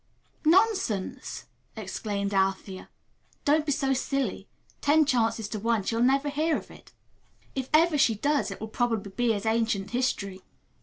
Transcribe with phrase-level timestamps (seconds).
[0.45, 1.45] "Nonsense!"
[1.75, 2.89] exclaimed Althea.
[3.45, 4.47] "Don't be so silly.
[4.81, 6.91] Ten chances to one she'll never hear of it.
[7.53, 10.41] If ever she does, it will probably be as ancient history.